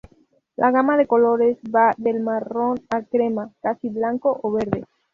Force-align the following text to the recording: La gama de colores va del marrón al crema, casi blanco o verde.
La 0.55 0.71
gama 0.71 0.97
de 0.97 1.05
colores 1.05 1.59
va 1.63 1.93
del 1.95 2.21
marrón 2.21 2.79
al 2.89 3.07
crema, 3.07 3.51
casi 3.61 3.89
blanco 3.89 4.39
o 4.41 4.51
verde. 4.51 4.83